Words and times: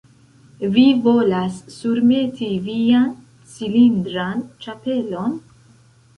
Vi 0.77 0.85
volas 1.07 1.59
surmeti 1.73 2.47
vian 2.69 3.07
cilindran 3.53 4.43
ĉapelon? 4.67 5.39